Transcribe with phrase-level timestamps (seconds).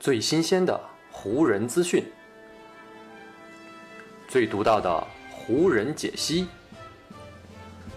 [0.00, 0.80] 最新鲜的
[1.12, 2.02] 湖人资讯，
[4.26, 6.48] 最独到的湖人解析，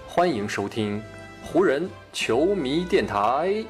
[0.06, 1.02] 欢迎收听
[1.42, 3.64] 湖人球迷电台。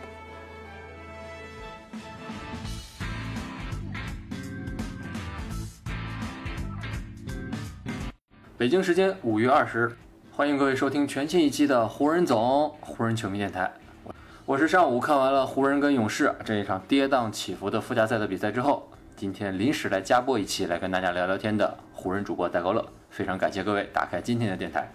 [8.57, 9.95] 北京时间五月二十，
[10.31, 13.71] 欢迎各位收听全新一期的湖人总湖人球迷电台。
[14.45, 24.91] 我是上午看完了湖人跟勇士这一场跌宕起伏的附加赛的比赛之后，今天临时来加播一期来跟大家聊聊天的湖人主播戴高乐，非常感谢各位打开今天的电台。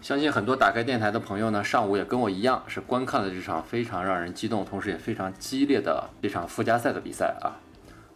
[0.00, 7.58] 相信很多打开电台的朋友呢，上午也跟我一样是观看了这场非常让人激动，同时也非常激烈的这场附加赛的比赛啊。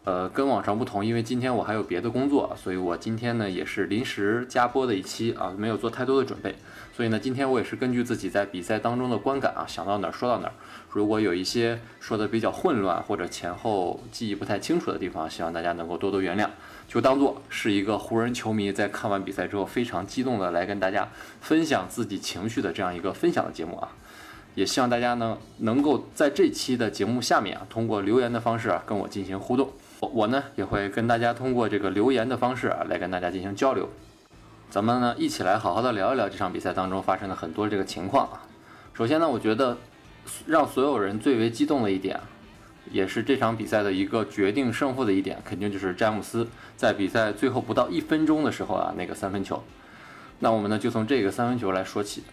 [0.04, 6.56] 呃，跟往常不同，因为今天我还有别的工作，所以我今天呢也是临时加播的一期啊，没有做太多的准备。
[6.94, 10.52] 所以呢，今天我也是根据自己在比赛当中的观感啊，想到哪儿说到哪儿。
[10.90, 16.48] 如果有一些说的比较混乱或者前后记忆不太清楚的地方，希望大家能够多多原谅，
[16.88, 21.08] 就当做是一个湖人球迷在看完比赛之后非常激动的来跟大家
[21.40, 23.88] 分享自己情绪的这样一个分享的节目啊。
[24.54, 29.70] 也希望大家呢能够在这期的节目下面啊，通过留言的方式啊跟我进行互动。
[30.08, 33.88] 我呢也会跟大家通过这个留言的方式啊，来跟大家进行交流。
[34.68, 38.42] 咱们呢一起来好好的聊一聊这场比赛当中发生的很多这个情况啊。
[38.94, 39.76] 首先呢，我觉得
[40.46, 42.18] 让所有人最为激动的一点，
[42.90, 49.62] 也是这场比赛的一个决定胜负的一点，肯定就是詹姆斯在比赛最后不到一分钟的时候啊，那个三分球。
[50.40, 52.24] 那我们呢就从这个三分球来说起。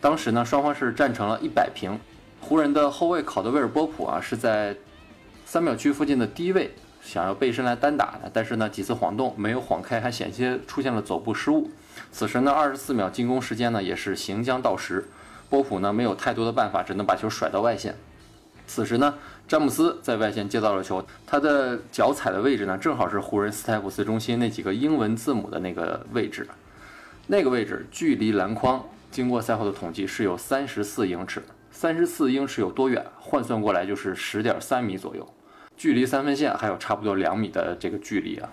[0.00, 1.98] 当时呢双方是战成了一百平，
[2.40, 4.76] 湖人的后卫考德威尔波普啊是在
[5.44, 6.72] 三秒区附近的低位。
[7.02, 11.70] 想要背身来单打的，但是呢几次晃动没有晃开，还险些出现了走步失误。
[12.12, 15.08] 此时呢二十四秒进攻时间呢也是行将到时，
[15.48, 17.94] 波普呢没有太多的办法，只能把球甩到外线。
[18.66, 19.14] 此时呢
[19.48, 26.46] 詹姆斯在外线接到了球，他的脚踩的位置呢正好是湖人斯泰普斯中心那几个英文字母的那个位置，
[27.26, 31.42] 那个位置距离篮筐经过赛后的统计是有三十四英尺，
[31.72, 33.04] 三十四英尺有多远？
[33.18, 35.28] 换算过来就是十点三米左右。
[35.80, 38.50] 距离三分线还有差不多两米的这个距离啊！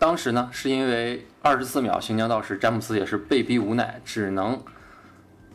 [0.00, 4.60] 当时呢，是因为二十四秒行将到时，詹姆斯也是被逼无奈，只能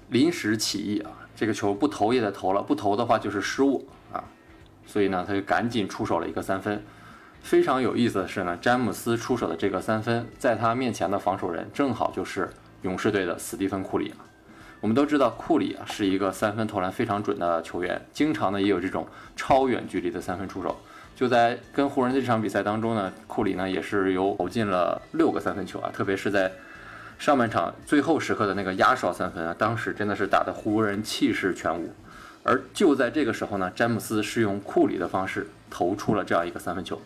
[0.08, 4.24] 临时起意啊，这个球不投也得投了，不投的话就是失误啊，
[4.86, 6.82] 所以呢，他就赶紧出手了一个三分。
[7.42, 12.50] 非常有意思的是呢，詹姆斯出手的这个三分，在他面前的防守人正好就是
[12.84, 14.24] 勇士队的斯蒂芬库里啊。
[14.82, 20.78] 我们都知道库里啊是一个三分投篮非常准的球员，经常呢也有这种超远距离的三分出手。
[21.16, 26.52] 就在跟湖人的这场比赛当中呢，库里呢也是有投进了六个三分球啊，特别是在
[27.18, 31.90] 上半场最后时刻的那个压哨三分啊，当时真的是打得湖人气势全无。
[32.44, 37.02] 而就在这个时候呢，詹姆斯是用库里的方式投出了这样一个三分球。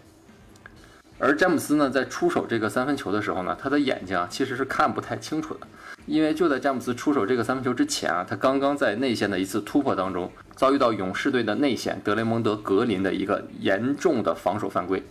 [1.20, 5.68] 而詹姆斯呢在出手这个三分球的时候呢，他的眼睛啊其实是看不太清楚的。
[6.06, 15.04] 因为就在詹姆斯出手这个三分球之前啊，他刚刚在内线的一次突破当中，遭遇到勇士队的内线德雷蒙德·格林的一个严重的防守犯规。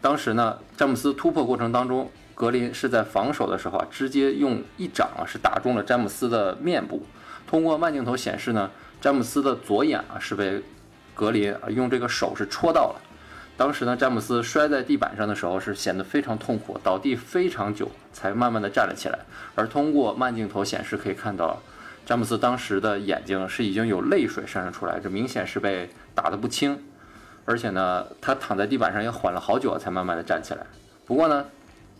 [0.00, 7.04] 当时呢，詹姆斯突破过程当中，格林是在防守的时候啊，直接用一掌啊是打中了詹姆斯的面部。
[7.46, 10.62] 通过慢镜头显示呢，詹姆斯的左眼啊是被
[11.14, 13.00] 格林啊用这个手是戳到了。
[13.56, 19.18] 当时呢，詹姆斯摔在地板上的时候是显得非常痛苦，倒地非常久才慢慢的站了起来。
[19.54, 21.62] 而通过慢镜头显示可以看到，
[22.04, 26.76] 詹姆斯当时的眼睛是已经有泪水渗了出来，这明显是被打得不轻。
[27.44, 30.66] 而且呢，他躺在地板上也缓了好久才慢慢的站起来。
[31.06, 31.46] 不过呢，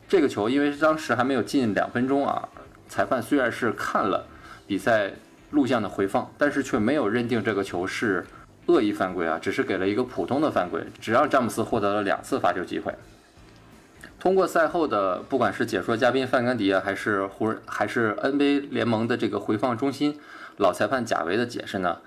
[0.09, 2.49] 这个球因为当时还没有进两分钟啊，
[2.89, 4.27] 裁判虽然是看了
[4.67, 5.13] 比赛
[5.51, 8.27] 录像的回放，但是却没有认定这个球是。
[8.67, 12.95] 恶意犯规啊，只是给了一个普通的犯规，只让詹姆斯获得了两次罚球机会。
[14.19, 20.19] 通过赛后的不管是解说嘉宾范甘迪啊，还是湖人，还是 NBA 联盟的这个回放中心
[20.57, 21.99] 老裁判贾维的解释呢，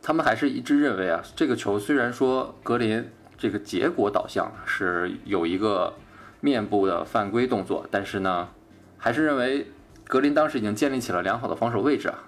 [0.00, 5.92] 他们还是一致认为啊，这个球虽然说格林这个结果导向是有一个
[6.40, 8.48] 面部的犯规动作，但是呢，
[8.96, 9.66] 还是认为
[10.08, 12.20] 格林当时已经建立起了良好的防守位置啊。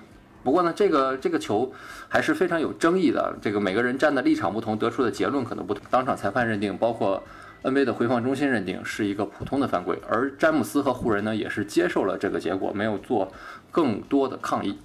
[0.43, 1.73] 不过呢，这个这个球
[2.09, 3.35] 还是非常有争议的。
[3.41, 5.83] 这个每个人站的立场不同，得出的结论可能不同。
[5.91, 7.23] 当场裁判认定，包括
[7.63, 13.33] NBA 的回放中心认定是一个普通的犯规，而詹姆斯和湖人呢也是接受了这个结果，没有做
[13.71, 14.79] 更多的抗议。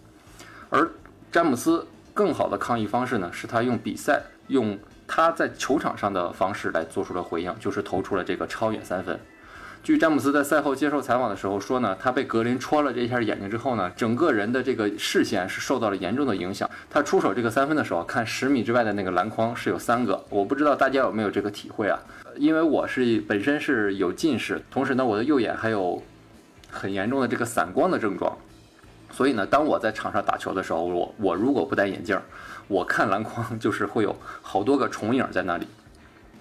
[0.69, 0.89] 而
[1.31, 4.77] 詹姆斯更好的抗议方式呢，是他用比赛用
[5.07, 9.19] 他在球场上的方式来做出了回应，就是投出了这个超远三分。
[9.83, 16.69] 据詹姆斯在赛后接受采访的时候说呢，他被格林戳了这一下眼睛之后呢，整个人的这个视线是受到了严重的影响。
[16.89, 21.97] 他出手这个三分的时候，看十米之外的那个篮筐是有三个，我不知道大家有没有这个体会啊？
[22.35, 26.03] 因为我是本身是有近视，同时呢，我的右眼还有
[26.69, 28.37] 很严重的这个散光的症状，
[29.09, 32.19] 所以呢，当我在场上打球的时候，我我如果不戴眼镜，
[32.67, 35.65] 我看篮筐 就是会有好多个重影在那里，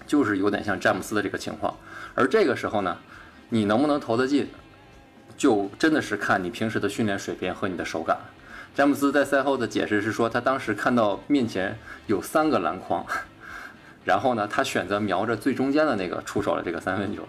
[0.05, 1.73] 就是有点像詹姆斯的这个情况。
[2.17, 2.97] 而这个时候呢，
[3.49, 4.49] 你能不能投得进，
[5.37, 8.19] 就真的是看你平时的训练水平和你的手感。
[8.75, 13.07] 詹姆斯在赛后的解释是说，他当时看到面前有三个篮筐，
[14.05, 17.23] 然后呢，他选择瞄着最中间的那个出手了这个三分球。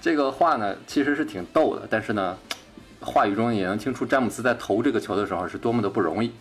[0.00, 2.36] 这个话呢，其实是挺逗的，但是呢，
[3.00, 6.32] 话语中也能听出詹姆斯在投这个球的时候是多么的不容易。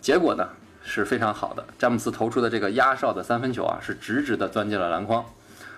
[0.00, 0.48] 结果呢
[0.82, 5.24] 是非常好的，詹姆斯投出的这个压哨的三分球啊，是直直的钻进了篮筐。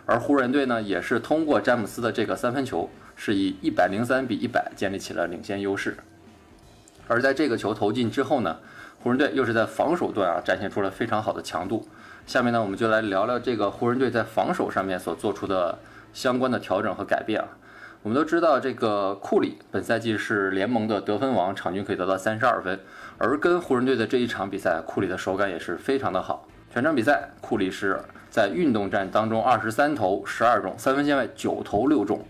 [0.06, 5.96] 而湖人队呢，也是通过詹姆斯的这个三分球，是以一百零三比一百建立起了领先优势。
[7.06, 8.56] 而在这个球投进之后呢，
[9.02, 11.86] 湖人队又是在防守端啊展现出了非常好的强度。
[12.26, 15.78] 下面呢，我们就来聊聊这个湖人队在防守上面所做出的
[16.12, 17.48] 相关的调整和改变啊。
[18.02, 22.80] 我们都知道，这个库里本赛季是联盟的得分王，场均可以得到三十二分。
[23.18, 26.48] 而跟湖人队的这一场比赛，库里的手感也是非常的好。
[26.72, 28.00] 全场比赛，库里是。
[28.30, 32.24] 在运动战当中，二十三投十二中，三分线外九投六中，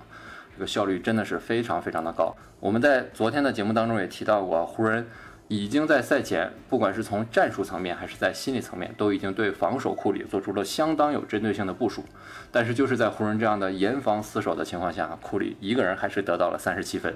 [0.54, 2.34] 这个效率真的是非常非常的高。
[2.58, 5.06] 我们在昨天的节目当中也提到过，湖人
[5.48, 12.04] 已经在赛前，不管是从战术层面还是在心理层面，都已经对防守库里做出了相当有针对性的部署。
[12.50, 17.14] 但是就是在湖人这样的严防死守的情况下，库里一个人还是得到了三十七分。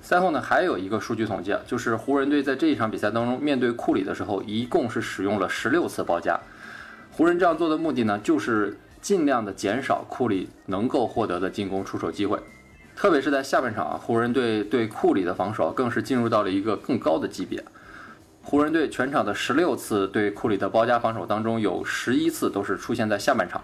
[0.00, 6.38] 赛后呢，还有一个数据统计，就是湖人队在这一场比赛当中面对库里的时候，一共是使用了十六次包夹。
[7.14, 12.38] 湖人这样做的目的呢，就是尽量的减少库里能够获得的进攻出手机会，
[12.96, 17.62] 特别是在下半场啊，湖人队对库里的防守更是进入到了一个更高的级别。
[18.42, 23.62] 湖人队全场的十六次对库里的包夹防守当中，有十一次都是出现在下半场，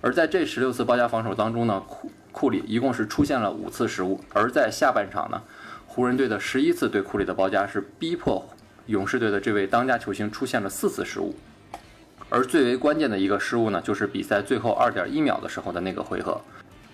[0.00, 5.40] 而在这十六次包夹防守当中呢，库库里一共是出现了五次失误，而在下半场呢，
[5.86, 8.44] 湖人队的十一次对库里的包夹是逼迫
[8.86, 11.36] 勇士队的这位当家球星出现了四次失误。
[12.30, 16.40] 而最为关键的一个失误呢，就是比赛最后二点一秒的时候的那个回合。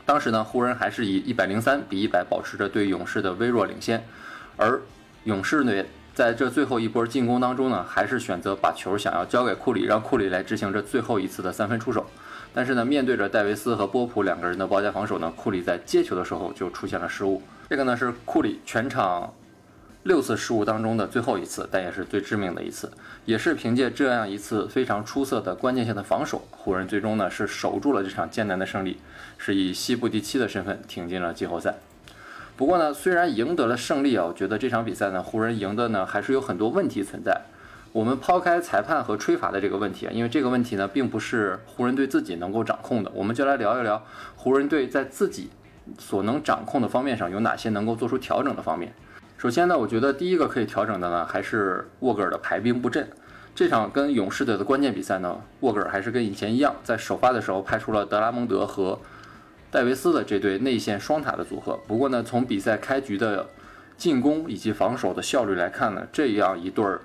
[0.07, 4.03] 当时呢，湖人还是以一百零三比一百保持着对勇士的微弱领先。
[4.57, 4.81] 而
[5.25, 5.85] 勇士队
[6.15, 12.07] 在这最后一波进攻当中呢，还是选择把球想要交给库里，让库里来执行这最后一次的三分出手。
[12.55, 17.43] 但是呢，面对着戴维斯和波普两个人的包夹防守呢，库里在接球的时候就出现了失误。
[17.69, 19.35] 这个呢是库里全场。
[20.07, 22.89] 六次失误当中的最后一次，但也是最致命的一次，
[23.25, 28.99] 也是凭借这样一次非常出色的关键性的防守，湖人最终呢是守住了这场艰难的胜利，
[29.37, 31.75] 是以西部第七的身份挺进了季后赛。
[32.57, 37.43] 不过呢，虽然赢得了胜利啊，我觉得这场比赛呢，湖人赢的呢还是有很多问题存在。
[37.91, 44.01] 我们抛开裁判和吹罚的这个问题啊，因为这个问题呢并不是湖人队自己能够掌控的，我们就来聊一聊
[44.37, 45.51] 湖人队在自己
[45.99, 48.95] 所能掌控的方面上有哪些能够做出调整的方面。
[49.39, 53.07] 首先呢，我觉得第一个可以调整的呢，还是沃格尔的排兵布阵。
[53.55, 58.99] 这场跟勇士队的关键比赛呢，沃格尔还是跟以前一样，在首发的时候派出了德拉蒙德和
[59.71, 61.79] 戴维斯的这对内线双塔的组合。
[61.87, 63.47] 不过呢，从比赛开局的
[63.99, 67.03] 进攻以及防守的效率来看呢，这样一对儿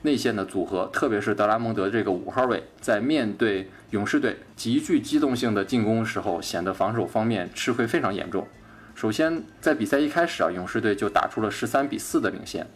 [0.00, 8.48] 内线的组合，特别是德拉蒙德这个五号位，在面对勇士队极具机动性的进攻时候，显得防守方面吃亏非常严重。
[8.96, 12.66] 首先，在比赛一开始啊，勇士队就打出了十三比四的领先。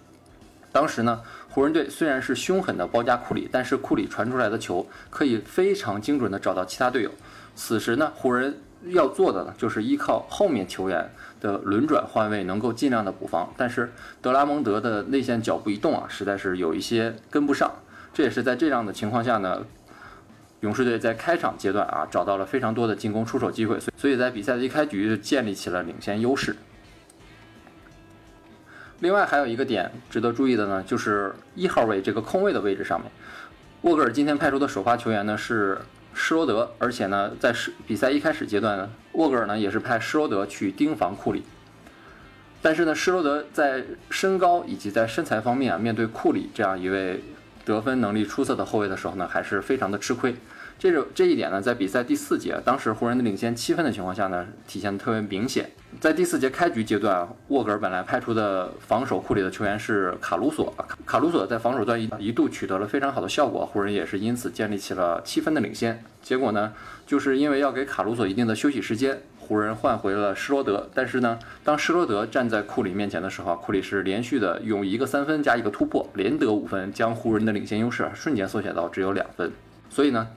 [0.70, 7.10] 当时呢，湖人队虽然是凶狠的包夹库里，但是库里传出来的球可以非常精准的找到其他队友。
[7.56, 8.54] 此时呢，湖人
[8.88, 11.10] 要做的呢，就是依靠后面球员
[11.40, 13.50] 的轮转换位，能够尽量的补防。
[13.56, 17.72] 但是德拉蒙德的内线脚步移动啊，实在是有一些跟不上。
[18.12, 19.64] 这也是在这样的情况下呢。
[20.60, 26.54] 勇士队在开场阶段啊，找到了非常多的进攻出手机会，所以在比赛的一开局就建立起了领先优势。
[28.98, 33.10] 另外还有一个点值得注意的呢，就是一号位这个空位的位置上面，
[33.80, 35.78] 沃格尔今天派出的首发球员呢是
[36.12, 37.54] 施罗德，而且呢在
[37.86, 41.42] 比赛一开始阶段，沃格尔呢也是派施罗德去盯防库里。
[42.60, 47.24] 但是呢，施罗德在身高以及在身材方面啊，面对库里这样一位。
[47.64, 50.34] 得分能力出色的后卫的时候呢，还是非常的吃亏。
[50.80, 55.70] 这种这一点呢，在比赛第四节，当时湖人的领先七分的情况下呢，体现的特别明显。
[56.00, 66.02] 在第四节开局阶段，沃格尔本来派出的防守库里的球员是卡鲁索，卡鲁索在防守端一一度取得了非常好的效果，湖人也是因此建立起了七分的领先。
[66.22, 66.72] 结果呢，
[67.06, 79.52] 就是因为要给卡鲁索一定的休息时间，湖人换回了施罗德，但是呢，当施罗德站在库里面前的时候，库里是连续的用一个三分加一个突破，连得五分，将湖人的领先优势瞬间缩小到只有两分。
[79.90, 80.28] 所以呢，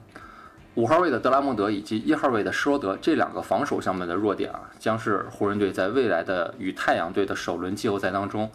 [0.76, 8.50] 五号位的德拉蒙德以及一号位的施罗德这两个防守上面的弱点啊，将是湖人队在未来的与太阳队的首轮季后赛当中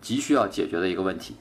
[0.00, 1.36] 急需要解决的一个问题。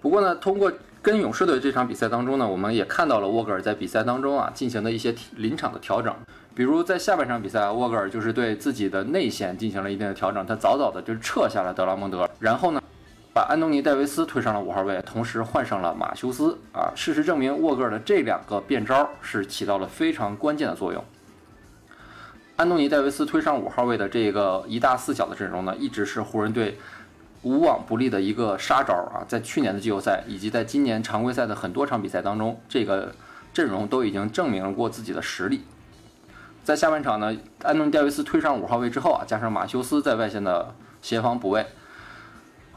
[0.00, 6.12] 不过呢，通过跟勇士队这场比赛当中呢，我们也看到了沃格尔在比赛当中啊进行的一些临场的调整，
[6.52, 12.82] 比如在下半场比赛，沃格尔就是对自己的内线进行了一定的调整，他早早的就撤下了德拉蒙德，然后呢，
[13.32, 16.92] 把安东尼戴维斯推上了五号位，同时换上了马修斯啊。
[16.94, 21.04] 事实证明，沃格尔的这两个变招是起到了非常关键的作用。
[22.56, 26.78] 安东尼戴维斯推上五号位的这个一大四小的阵容呢，一直是湖人队。
[27.42, 29.24] 无往不利的一个杀招啊！
[29.26, 33.14] 在去年的季后赛以及在今年常规赛的很多场比赛当中，这个
[33.54, 35.64] 阵容都已经证明过自己的实力。
[36.62, 41.64] 在下半场呢，安东尼戴维斯推上五号位之后啊，加上马修斯在外线的协防补位，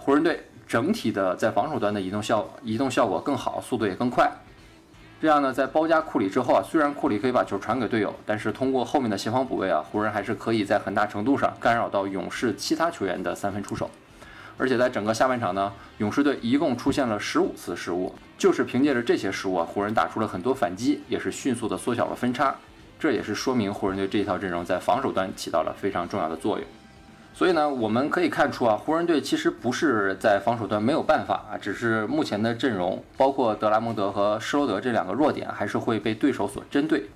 [0.06, 4.30] 湖人队整体的在防守端的移动效移动效果更好，速度也更快。
[5.22, 13.90] 这样呢，在包夹库里之后啊，虽然库里可以把球传给队友，但是通过后面的协防补位啊，湖人还是可以在很大程度上干扰到勇士其他球员的三分出手。
[14.58, 22.54] 而且在整个下半场呢，勇士队一共出现了十五次失误，就是凭借着这些失误啊，湖人打出了很多反击，也是迅速的缩小了分差。
[23.00, 26.68] 这也是说明湖人队这一套阵容在防守端起到了非常重要的作用。
[27.34, 37.10] 所以呢，我们可以看出啊，湖人队其实不是在防守端没有办法啊，只是目前的阵容，包括德拉蒙德和施罗德这两个弱点，还是会被对手所针对。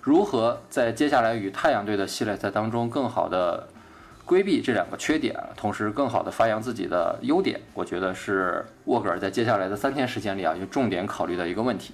[0.00, 3.66] 如何在接下来与太阳队的系列赛当中更好的？
[4.24, 11.92] 规避这两个缺点，同时更好的发扬自己的优点，我觉得是沃格尔在接下来的三天时间里啊，要重点考虑的一个问题。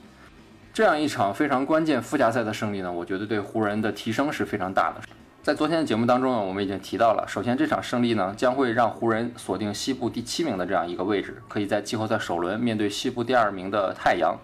[0.72, 5.00] 这样一场非常关键附加赛的胜利呢，我觉得对湖人的提升是非常大的。
[5.48, 14.36] 在昨天的节目当中呢，我们已经提到了，首先这场胜利呢，将会让湖人锁定西部第七名的这样一个位置，可以在季后赛首轮面对西部第二名的太阳。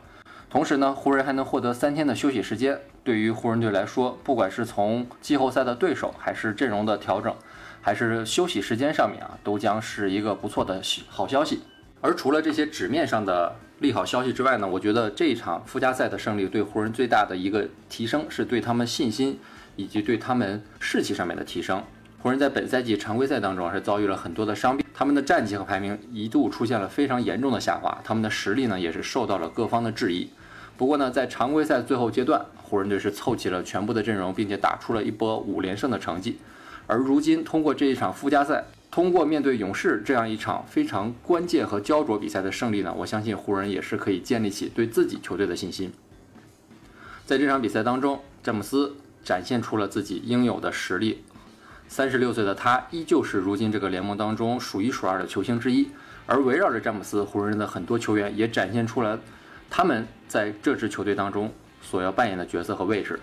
[0.48, 7.36] 同时呢，湖人还能获得三天的休息时间，对于湖人队来说，不管是从季后赛的对手还是阵容的调整。
[7.82, 10.80] 还是休息时间上面啊，都将是一个不错的
[11.10, 11.60] 好消息。
[12.00, 19.38] 而除了这些纸面上的利好消息之外呢，我觉得这一场附加赛的胜利对湖人最大的一个提升，是对他们信心
[19.76, 21.82] 以及对他们士气上面的提升。
[22.20, 30.30] 湖人在本赛季常规赛当中是遭遇了很多的伤病，他们的战绩和排名一度出现了非常严重的下滑，他们的实力呢也是受到了各方的质疑。
[30.76, 36.38] 不过呢，在常规赛最后阶段，湖人队是凑齐了全部的阵容，并且打出了一波五连胜的成绩。
[36.86, 45.92] 而如今，通过这一场附加赛，通过面对勇士这样一场非常关键和焦灼比赛的胜利呢，我相信湖人也是可以建立起对自己球队的信心。
[47.24, 51.24] 在这场比赛当中，詹姆斯展现出了自己应有的实力。
[51.88, 55.88] 三十六岁的他依旧是如今这个联盟当中数一数二的球星之一。
[56.26, 59.20] 而围绕着詹姆斯，湖人的很多球员也展现出了
[59.68, 61.52] 他们在这支球队当中
[61.82, 63.20] 所要扮演的角色和位置。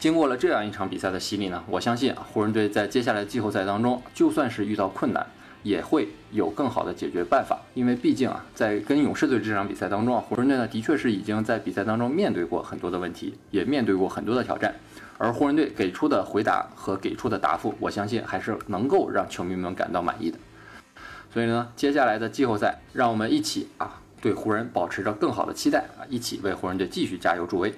[0.00, 5.24] 经过了这样一场比赛的洗礼呢，我相信湖人队在接下来季后赛当中，就算是遇到困难，
[5.64, 7.58] 也会有更好的解决办法。
[7.74, 14.72] 因为毕竟啊，在跟勇士队这场比赛当中啊，湖人队呢的确是已经在比赛当中面对过很多的问题，也面对过很多的挑战。
[15.18, 20.38] 而湖人队给出的回答和给出的答复，我相信还是能够让球迷们感到满意的。
[21.32, 27.72] 所以呢，接下来的季后赛，让我们一起啊，对湖人保持着更好的期待啊，一起为湖人队继续加油助威。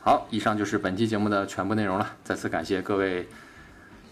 [0.00, 2.16] 好，以上就是本期节目的全部内容了。
[2.24, 3.28] 再次感谢各位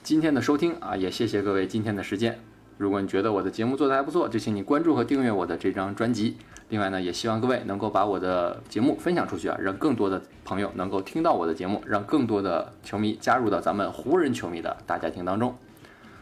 [0.02, 2.38] 今天的收听啊，也谢谢各位今天的时间。
[2.78, 6.38] 如果你觉得我的节目做得还不错，就请你关注和订阅我的这张专辑。
[6.70, 15.56] 另外呢，也希望各位能够把我的节目分享出去啊，让更多的朋友能够听到我的节目，让更多的球迷加入到咱们湖人球迷的大家庭当中。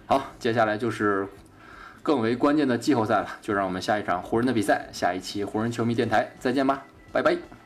[0.06, 1.28] 好，接下来就是
[2.02, 7.65] 更为关键的季后赛了，就让我们下一场湖人的比赛，下一期湖人球迷电台再见吧，拜拜。